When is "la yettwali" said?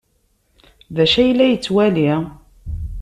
1.37-2.09